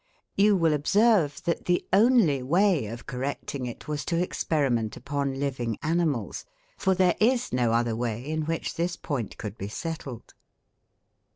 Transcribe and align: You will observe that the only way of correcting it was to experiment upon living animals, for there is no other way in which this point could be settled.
You 0.35 0.55
will 0.57 0.73
observe 0.73 1.43
that 1.43 1.65
the 1.65 1.85
only 1.93 2.41
way 2.41 2.87
of 2.87 3.05
correcting 3.05 3.67
it 3.67 3.87
was 3.87 4.03
to 4.05 4.19
experiment 4.19 4.97
upon 4.97 5.35
living 5.39 5.77
animals, 5.83 6.43
for 6.75 6.95
there 6.95 7.15
is 7.19 7.53
no 7.53 7.71
other 7.71 7.95
way 7.95 8.25
in 8.25 8.45
which 8.47 8.73
this 8.73 8.95
point 8.95 9.37
could 9.37 9.59
be 9.59 9.67
settled. 9.67 10.33